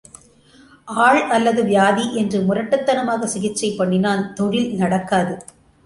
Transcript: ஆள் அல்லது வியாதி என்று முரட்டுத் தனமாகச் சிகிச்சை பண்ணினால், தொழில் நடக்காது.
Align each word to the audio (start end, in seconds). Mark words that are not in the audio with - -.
ஆள் 0.87 1.29
அல்லது 1.29 1.63
வியாதி 1.63 2.15
என்று 2.15 2.41
முரட்டுத் 2.41 2.85
தனமாகச் 2.85 3.29
சிகிச்சை 3.29 3.71
பண்ணினால், 3.77 4.33
தொழில் 4.33 4.73
நடக்காது. 4.73 5.37